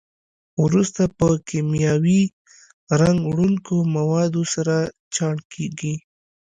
[0.63, 2.21] وروسته په کیمیاوي
[3.01, 4.75] رنګ وړونکو موادو سره
[5.15, 5.93] چاڼ کېږي.